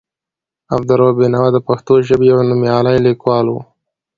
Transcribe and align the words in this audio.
عبدالرؤف 0.75 1.15
بېنوا 1.19 1.47
د 1.53 1.57
پښتو 1.67 1.93
ژبې 2.07 2.25
یو 2.31 2.39
نومیالی 2.49 2.97
لیکوال 3.07 3.45
و. 3.49 3.55